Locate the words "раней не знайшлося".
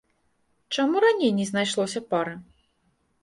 1.05-2.01